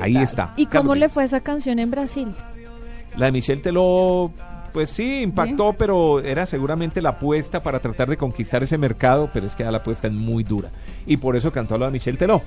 [0.00, 0.52] Ahí está.
[0.56, 2.28] ¿Y Carlos cómo le fue esa canción en Brasil?
[3.16, 4.32] La de Michelle Teló,
[4.72, 9.46] pues sí, impactó, pero era seguramente la apuesta para tratar de conquistar ese mercado, pero
[9.46, 10.70] es que ya la apuesta es muy dura.
[11.06, 12.42] Y por eso cantó la de Michelle Teló.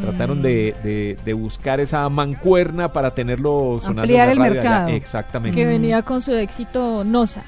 [0.00, 0.42] Trataron Mm.
[0.42, 4.70] de, de- de buscar esa mancuerna para tenerlo sonando Ampliar en la el radio allá.
[4.80, 4.96] mercado.
[4.96, 5.56] Exactamente.
[5.56, 7.44] Que venía con su éxito Nosa.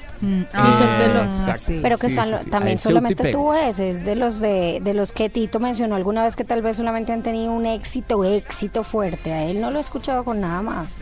[0.53, 1.23] ah, Michelle Teló.
[1.41, 1.73] exacto.
[1.81, 5.11] Pero que Sí, sí, también A solamente tuvo ese, es de los de, de los
[5.11, 9.33] que Tito mencionó alguna vez que tal vez solamente han tenido un éxito, éxito fuerte.
[9.33, 10.95] A él no lo he escuchado con nada más.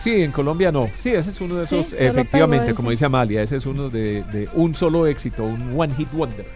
[0.00, 0.88] Sí, en Colombia no.
[0.98, 4.48] Sí, ese es uno de esos, efectivamente, como dice Amalia, ese es uno de, de
[4.54, 6.46] un solo éxito, un one hit wonder,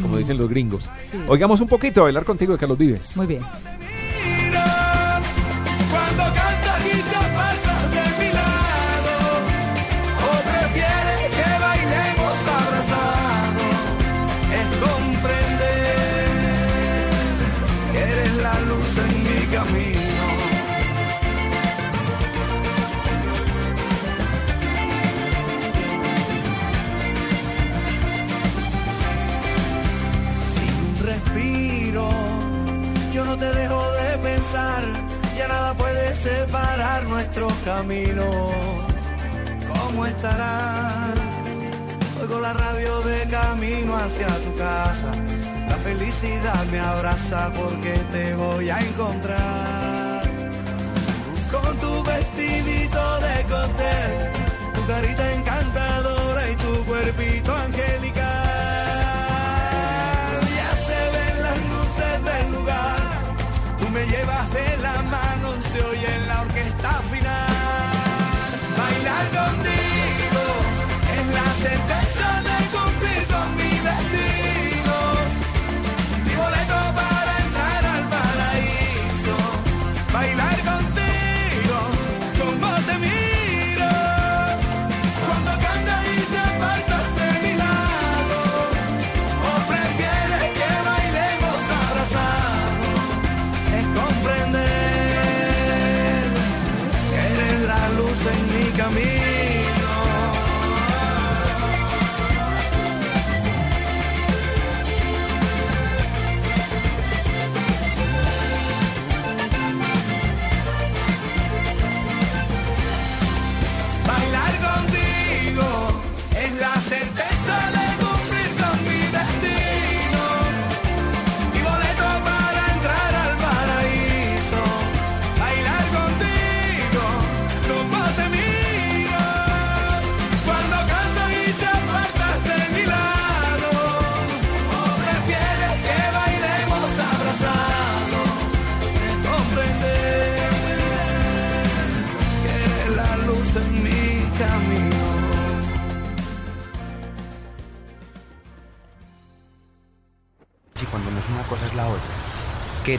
[0.00, 0.18] como Mm.
[0.18, 0.84] dicen los gringos.
[1.12, 1.18] Sí.
[1.28, 3.16] Oigamos un poquito a bailar contigo de Carlos Vives.
[3.16, 3.42] Muy bien.
[5.90, 6.33] Cuando
[37.84, 38.54] caminos.
[39.72, 41.14] ¿Cómo estarás?
[42.20, 45.12] Oigo la radio de camino hacia tu casa.
[45.68, 50.22] La felicidad me abraza porque te voy a encontrar.
[51.52, 54.12] Con tu vestidito de cóctel,
[54.74, 57.83] tu carita encantadora y tu cuerpito angelical.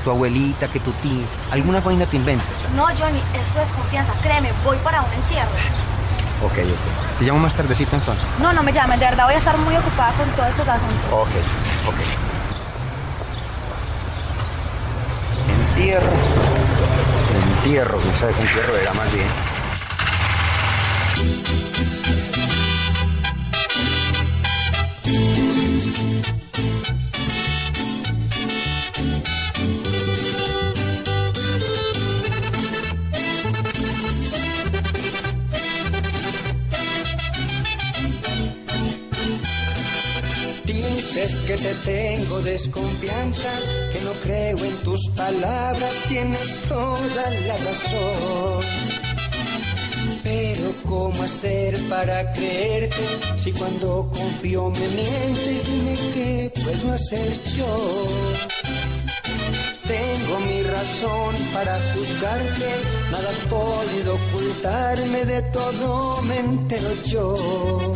[0.06, 2.46] Tu abuelita, que tu tía, alguna vaina te inventa.
[2.76, 4.14] No, Johnny, esto es confianza.
[4.22, 5.50] Créeme, voy para un entierro.
[6.44, 7.18] Ok, ok.
[7.20, 8.24] Te llamo más tardecito entonces.
[8.40, 11.12] No, no me llamen, de verdad voy a estar muy ocupada con todos estos asuntos.
[11.12, 11.30] Ok,
[11.88, 11.96] ok.
[15.70, 16.12] Entierro.
[17.58, 19.28] Entierro, quién sabe qué entierro era más bien.
[41.26, 43.50] Dices que te tengo desconfianza,
[43.92, 48.64] que no creo en tus palabras, tienes toda la razón.
[50.24, 53.04] Pero ¿cómo hacer para creerte
[53.38, 55.68] si cuando confío me mientes?
[55.70, 58.08] Dime qué puedo hacer yo.
[59.88, 62.70] Tengo mi razón para juzgarte,
[63.12, 67.96] nada has podido ocultarme, de todo me entero yo.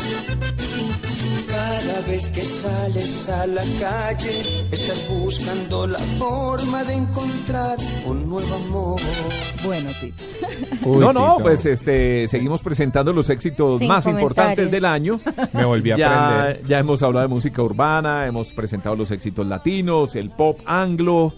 [1.90, 8.56] Cada vez que sales a la calle, estás buscando la forma de encontrar un nuevo
[8.56, 9.02] amor.
[9.66, 10.24] Bueno, Tito.
[10.86, 15.20] no, no, pues este, seguimos presentando los éxitos Sin más importantes del año.
[15.54, 16.68] Me volví a ya, aprender.
[16.68, 21.34] ya hemos hablado de música urbana, hemos presentado los éxitos latinos, el pop anglo,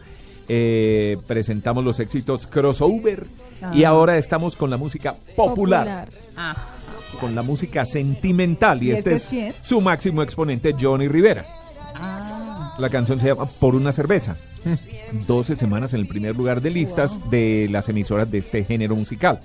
[0.49, 3.25] eh, presentamos los éxitos crossover
[3.73, 3.89] y Ah.
[3.89, 6.57] ahora estamos con la música popular, Popular.
[7.19, 9.53] Con la música sentimental y, ¿Y este este es quién?
[9.61, 11.45] su máximo exponente Johnny Rivera.
[11.95, 14.35] Ah, La canción se llama Por una cerveza.
[15.27, 19.39] 12 semanas en el primer lugar de listas de las emisoras de este género musical.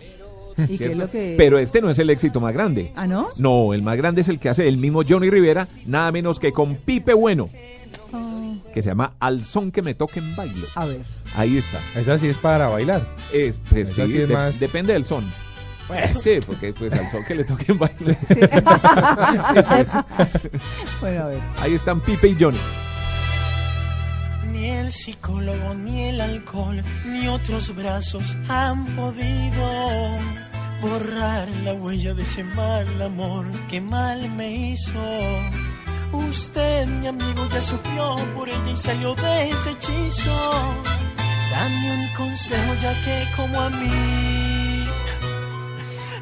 [0.58, 0.96] ¿y qué es ¿cierto?
[0.98, 1.34] lo que...?
[1.36, 2.92] Pero este no es el éxito más grande.
[2.96, 3.28] ¿Ah, no?
[3.36, 6.52] No, el más grande es el que hace el mismo Johnny Rivera, nada menos que
[6.52, 7.50] con Pipe Bueno,
[8.72, 10.66] que se llama Al son que me toquen bailo.
[10.74, 11.00] A ver.
[11.34, 11.78] Ahí está.
[11.98, 13.06] Esa sí es para bailar.
[13.32, 15.24] Es, Esa sí, sí es de- más- Depende del son.
[15.86, 18.16] Pues, sí, porque pues al son que le toquen bailo.
[21.00, 21.40] Bueno, a ver.
[21.60, 22.58] Ahí están Pipe y Johnny.
[24.52, 30.10] Ni el psicólogo, ni el alcohol, ni otros brazos han podido
[30.80, 35.00] borrar la huella de ese mal amor que mal me hizo.
[36.12, 40.52] Usted, mi amigo, ya sufrió por ella y salió de ese hechizo.
[41.50, 43.90] Dame un consejo ya que como a mí,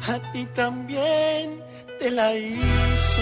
[0.07, 1.61] a ti también
[1.99, 3.21] te la hizo.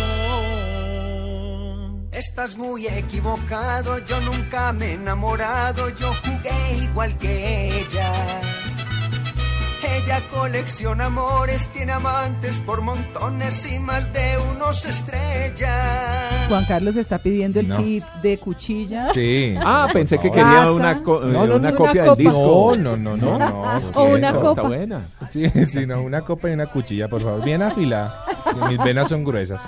[2.11, 8.13] Estás muy equivocado, yo nunca me he enamorado, yo jugué igual que ella.
[9.95, 16.45] Ella colecciona amores, tiene amantes por montones y más de unos estrellas.
[16.49, 17.77] Juan Carlos está pidiendo el No.
[17.77, 19.11] kit de cuchilla.
[19.13, 19.55] Sí.
[19.63, 20.71] Ah, pensé que quería Casa.
[20.71, 22.73] una, co- No, eh, no, una no, copia una del disco.
[22.77, 23.91] No, no, no, no, no.
[23.93, 24.61] O una Está copa.
[24.63, 25.01] buena.
[25.29, 27.43] Sí, sí, no, una copa y una cuchilla, por favor.
[27.43, 28.25] Bien afilada.
[28.45, 29.61] que Mis venas son gruesas.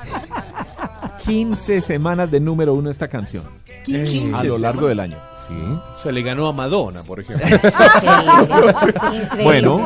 [1.23, 3.43] 15 semanas de número uno esta canción.
[3.87, 4.87] A lo largo semanas.
[4.89, 5.17] del año.
[5.47, 5.53] Sí.
[6.01, 7.45] Se le ganó a Madonna, por ejemplo.
[7.45, 9.43] Increíble.
[9.43, 9.77] Bueno,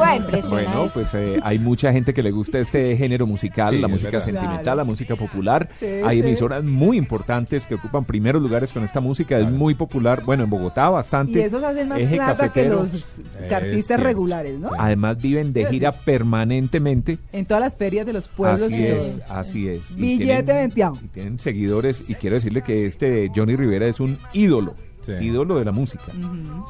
[0.49, 4.11] bueno, pues eh, hay mucha gente que le gusta este género musical, Sí, la música
[4.11, 4.25] verdad.
[4.25, 4.77] sentimental, Claro.
[4.77, 5.69] la música popular.
[5.79, 6.27] Sí, hay sí.
[6.27, 10.49] emisoras muy importantes que ocupan primeros lugares con esta música, es muy popular, bueno, en
[10.49, 11.39] Bogotá bastante.
[11.39, 12.83] Y esos hacen más Eje plata cafetero.
[12.85, 13.05] que los
[13.51, 14.69] artistas regulares, ¿no?
[14.77, 15.99] Además viven de gira sí.
[16.05, 17.17] permanentemente.
[17.33, 18.63] En todas las ferias de los pueblos.
[18.67, 19.91] Así y es, así es.
[19.91, 20.97] Y Billete venteado.
[21.03, 24.75] y tienen seguidores y quiero decirle que este Johnny Rivera es un ídolo,
[25.05, 25.13] Sí.
[25.25, 26.03] ídolo de la música.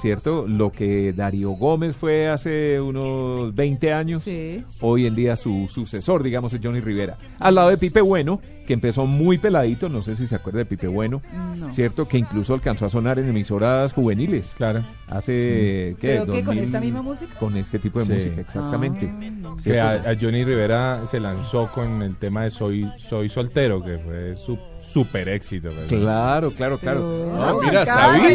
[0.02, 0.46] ¿Cierto?
[0.48, 4.64] Lo que Darío Gómez fue hace unos 20 años, Sí.
[4.82, 7.18] hoy en día su sucesor, digamos, es Johnny Rivera.
[7.40, 10.66] Al lado de Pipe Bueno, que empezó muy peladito, no sé si se acuerda de
[10.66, 11.22] Pipe Bueno,
[11.58, 11.72] No.
[11.74, 12.08] ¿cierto?
[12.08, 14.54] Que incluso alcanzó a sonar en emisoras juveniles.
[14.56, 14.84] Claro.
[15.08, 16.20] Hace, ¿qué?
[16.20, 17.34] ¿Pero qué, con 2000, esta misma música?
[17.40, 18.14] Con este tipo de Sí.
[18.14, 19.12] música, exactamente.
[19.44, 19.56] Ah.
[19.64, 24.36] Que a Johnny Rivera se lanzó con el tema de Soy, Soy soltero, que fue
[24.36, 24.58] su
[24.92, 25.70] super éxito.
[25.70, 25.88] pues.
[25.88, 27.00] Claro, claro, claro.
[27.02, 28.30] Pero- Ah, mira, sabía.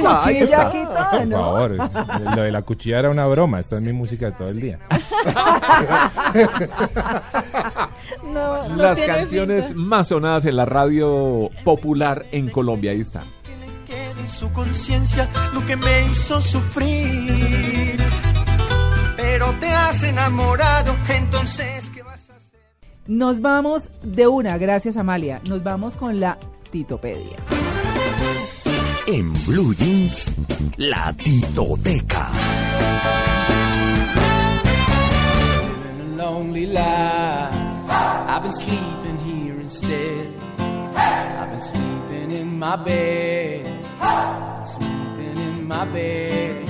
[0.00, 0.66] cuchilla está.
[0.68, 1.36] aquí todo, Por ¿no?
[1.38, 3.60] favor, lo de la cuchilla era una broma.
[3.60, 4.78] Esta es mi música de todo el día.
[8.32, 9.80] No, no Las canciones pinta.
[9.80, 13.22] más sonadas en la radio popular en Colombia, ahí está.
[13.86, 18.00] quede en su conciencia lo que me hizo sufrir.
[19.16, 21.90] Pero te has enamorado, entonces
[23.06, 25.40] Nos vamos de una, gracias Amalia.
[25.46, 26.38] Nos vamos con la
[26.70, 27.36] Titopedia.
[29.06, 30.34] En Blue Jeans,
[30.78, 32.30] la titoteca.
[35.58, 36.80] Living a lonely life.
[38.26, 40.28] I've been sleeping here instead.
[40.58, 43.84] I've been sleeping in my bed.
[44.64, 46.64] Sleeping in my bed.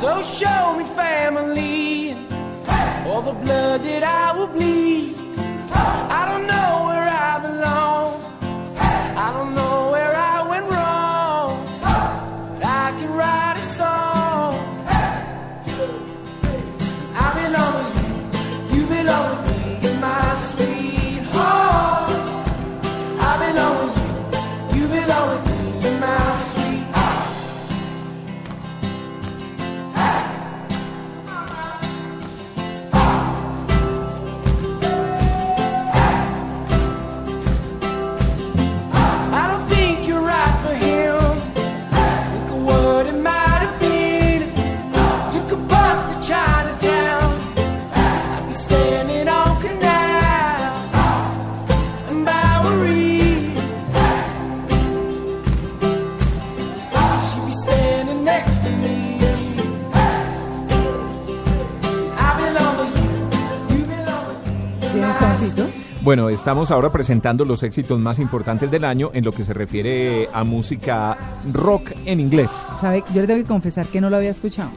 [0.00, 2.12] So show me family,
[3.06, 5.16] all the blood that I will bleed.
[6.18, 8.08] I don't know where I belong.
[9.24, 9.87] I don't know
[66.38, 70.44] estamos ahora presentando los éxitos más importantes del año en lo que se refiere a
[70.44, 71.18] música
[71.52, 72.52] rock en inglés.
[72.80, 73.02] ¿Sabe?
[73.12, 74.70] Yo le tengo que confesar que no lo había escuchado.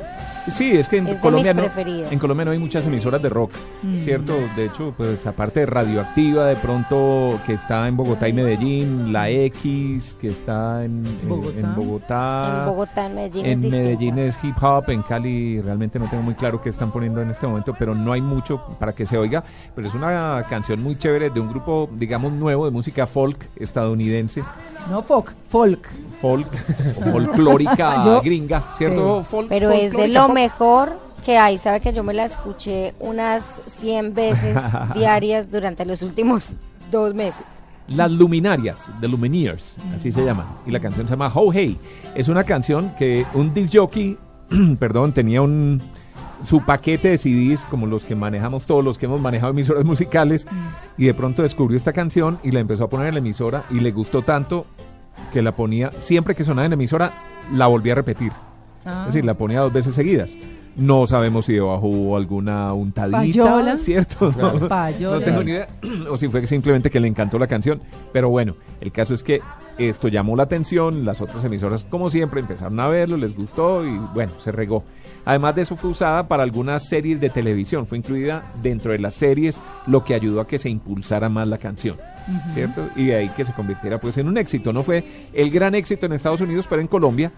[0.53, 3.51] Sí, es que en Es Colombia no, en Colombia no hay muchas emisoras de rock,
[3.83, 3.97] Mm.
[3.99, 4.35] ¿cierto?
[4.55, 9.29] De hecho, pues aparte de Radioactiva, de pronto que está en Bogotá y Medellín, la
[9.29, 11.59] X, que está en Bogotá.
[11.59, 12.59] en Bogotá.
[12.61, 13.71] En Bogotá, en Medellín En es.
[13.73, 17.29] Medellín es hip hop, en Cali realmente no tengo muy claro qué están poniendo en
[17.31, 19.43] este momento, pero no hay mucho para que se oiga.
[19.75, 24.43] Pero es una canción muy chévere de un grupo, digamos, nuevo de música folk estadounidense,
[24.89, 25.87] No folk, folk.
[26.21, 26.47] folk
[27.05, 29.23] o folclórica Yo- gringa, ¿cierto?
[29.23, 30.33] Folk- Pero es de folclórica lo pop.
[30.35, 31.57] mejor que hay.
[31.57, 34.61] Sabe que yo me la escuché unas 100 veces
[34.95, 36.57] diarias durante los últimos
[36.91, 37.45] dos meses.
[37.87, 40.45] Las Luminarias, The Lumineers, así se llaman.
[40.65, 41.77] Y la canción se llama Ho Hey.
[42.15, 44.17] Es una canción que un disc jockey,
[44.79, 45.81] perdón, tenía un
[46.43, 50.47] su paquete de CDs como los que manejamos todos los que hemos manejado emisoras musicales
[50.97, 53.79] y de pronto descubrió esta canción y la empezó a poner en la emisora y
[53.79, 54.65] le gustó tanto
[55.31, 57.13] que la ponía siempre que sonaba en la emisora
[57.53, 58.31] la volvía a repetir.
[58.85, 59.01] Ah.
[59.01, 60.35] Es decir, la ponía dos veces seguidas.
[60.75, 63.77] No sabemos si debajo hubo alguna untadita, Payola.
[63.77, 64.31] ¿cierto?
[64.31, 64.59] Claro.
[64.59, 65.19] No, Payola.
[65.19, 65.67] no tengo ni idea.
[66.09, 67.81] o si fue simplemente que le encantó la canción.
[68.13, 69.41] Pero bueno, el caso es que
[69.77, 73.97] esto llamó la atención, las otras emisoras, como siempre, empezaron a verlo, les gustó y
[74.13, 74.83] bueno, se regó.
[75.25, 79.13] Además de eso fue usada para algunas series de televisión, fue incluida dentro de las
[79.13, 81.97] series, lo que ayudó a que se impulsara más la canción.
[82.53, 82.87] ¿Cierto?
[82.95, 84.71] Y de ahí que se convirtiera pues en un éxito.
[84.71, 85.03] No fue
[85.33, 87.31] el gran éxito en Estados Unidos, pero en Colombia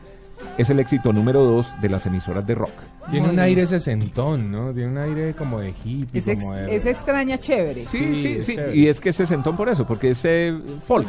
[0.58, 2.72] es el éxito número dos de las emisoras de rock.
[3.10, 4.74] Tiene Muy un aire sesentón, ¿no?
[4.74, 6.76] Tiene un aire como de hippie, Es, ex- como de...
[6.76, 7.86] es extraña, chévere.
[7.86, 8.56] Sí, Sí, sí, es sí.
[8.56, 8.76] chévere.
[8.76, 10.54] Y es que se sentó por eso, porque es eh,
[10.86, 11.08] folk.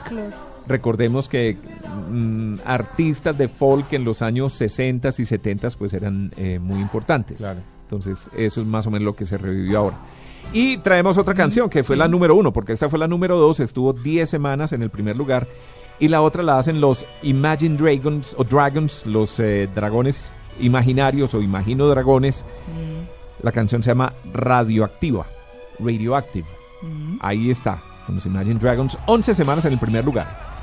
[0.66, 1.56] Recordemos que
[2.10, 7.42] mm, artistas de folk en los años 60 y 70 pues eran eh, muy importantes.
[7.82, 9.98] Entonces, eso es más o menos lo que se revivió ahora.
[10.52, 13.60] Y traemos otra canción que fue la número uno, porque esta fue la número dos,
[13.60, 15.46] estuvo 10 semanas en el primer lugar.
[15.98, 21.42] Y la otra la hacen los Imagine Dragons o Dragons, los eh, dragones imaginarios o
[21.42, 22.44] imagino dragones.
[23.42, 25.26] La canción se llama Radioactiva,
[25.78, 26.46] Radioactive.
[27.20, 30.53] Ahí está, con los Imagine Dragons, 11 semanas en el primer lugar.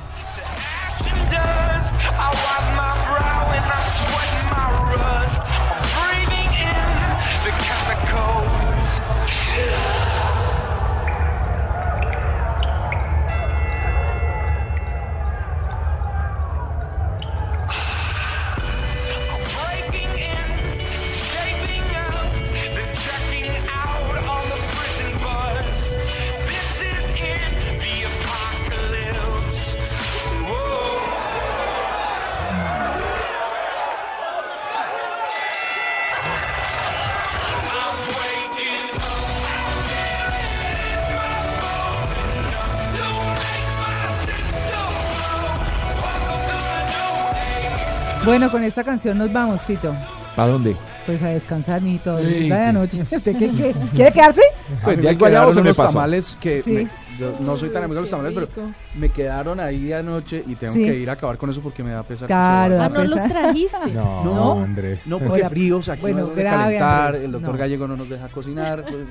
[48.51, 49.93] Con esta canción nos vamos, Tito.
[50.35, 50.75] ¿Para dónde?
[51.05, 52.17] Pues a descansar, mijito.
[52.19, 52.69] Sí, La de sí.
[52.69, 53.01] anoche.
[53.11, 53.75] ¿Usted qué, qué?
[53.95, 54.41] quiere quedarse?
[54.83, 56.71] Pues ya quedaron unos tamales que Sí.
[56.71, 56.87] me-
[57.19, 60.55] yo no soy tan amigo de los tamales, pero me quedaron ahí de anoche y
[60.55, 60.85] tengo Sí.
[60.85, 62.27] que ir a acabar con eso porque me da pesar.
[62.27, 63.91] que se Claro, da Ah, no los trajiste.
[63.93, 65.05] No, No, Andrés.
[65.05, 65.49] No, porque Hola.
[65.49, 67.23] fríos, aquí Bueno, no calentar, Andrés.
[67.25, 67.57] el doctor No.
[67.59, 69.07] Gallego no nos deja cocinar, pues.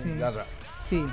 [0.88, 1.04] Sí.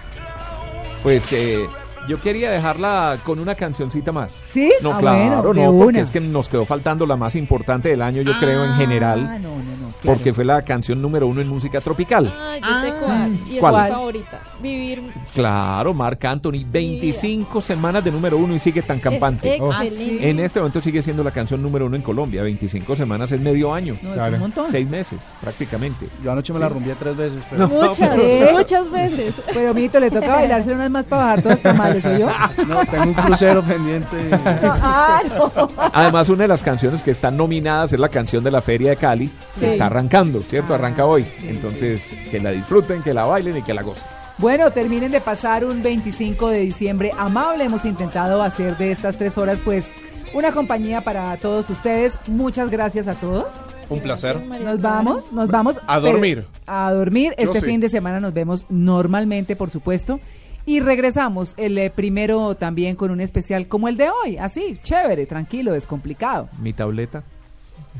[1.03, 1.65] Pues eh,
[2.07, 4.43] yo quería dejarla con una cancioncita más.
[4.51, 4.71] ¿Sí?
[4.81, 6.01] No, Ah, claro, bueno, no, porque una.
[6.01, 9.27] es que nos quedó faltando la más importante del año, yo creo, en general.
[9.31, 9.63] Ah, no, no, no.
[10.01, 10.17] claro.
[10.17, 12.33] Porque fue la canción número uno en música tropical.
[12.39, 13.37] Ay, yo sé Ah, cuál.
[13.49, 13.83] Y es ¿cuál?
[13.85, 14.41] mi favorita.
[14.61, 15.03] Vivir.
[15.33, 19.55] Claro, Marc Anthony, 25 semanas de número uno y sigue tan campante.
[19.55, 20.19] Es excelente.
[20.21, 22.41] Ah, En este momento sigue siendo la canción número uno en Colombia.
[22.43, 23.97] 25 semanas es medio año.
[24.01, 24.33] No, es Claro.
[24.35, 24.65] un montón.
[24.71, 26.07] Seis meses, prácticamente.
[26.23, 26.73] Yo anoche me la Sí.
[26.73, 28.39] rumbié tres veces, pero Muchas, ¿Sí?
[28.51, 29.41] muchas veces.
[29.53, 31.61] Pero, mijito, le toca bailarse unas más para bajar todos los
[32.01, 32.65] tamales, ¿o yo?
[32.65, 34.17] no, tengo un crucero pendiente.
[34.79, 35.69] Ah, no.
[35.93, 38.95] Además, una de las canciones que están nominadas es la canción de la Feria de
[38.97, 39.65] Cali, que Sí.
[39.65, 40.73] está arrancando, ¿cierto?
[40.73, 41.23] Ah, Arranca hoy.
[41.39, 44.03] sí, Entonces, que la disfruten, que la bailen y que la gocen.
[44.37, 47.63] Bueno, terminen de pasar un 25 de diciembre amable.
[47.63, 49.85] Hemos intentado hacer de estas tres horas, pues,
[50.33, 52.13] una compañía para todos ustedes.
[52.27, 53.45] Muchas gracias a todos.
[53.89, 54.45] Un placer.
[54.45, 55.79] Nos vamos, nos vamos.
[55.87, 56.45] A dormir.
[56.67, 57.33] A dormir.
[57.37, 57.65] Yo Este sí.
[57.65, 60.19] fin de semana nos vemos normalmente, por supuesto.
[60.67, 64.37] Y regresamos el eh, primero también con un especial como el de hoy.
[64.37, 66.49] Así, chévere, tranquilo, descomplicado.
[66.61, 67.23] Mi tableta.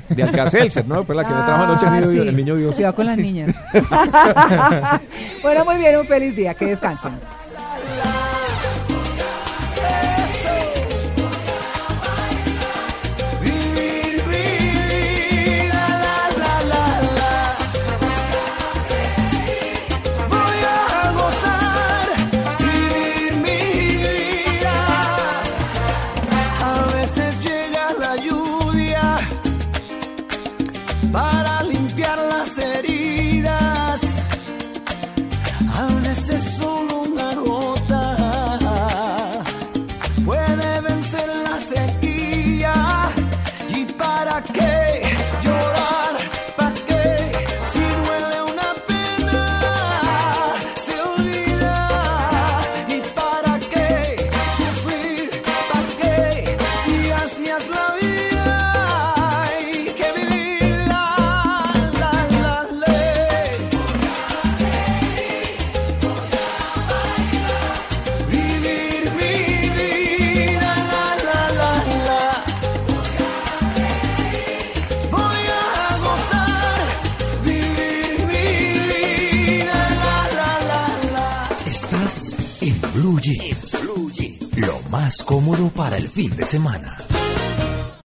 [0.09, 1.05] De Alcacelser, ¿no?
[1.05, 2.27] Pues la que me trajo anoche el Ah, niño, sí.
[2.27, 2.75] el niño Dios.
[2.75, 3.55] Cuidado con las niñas.
[5.41, 6.53] bueno, muy bien, un feliz día.
[6.53, 7.13] Que descansen.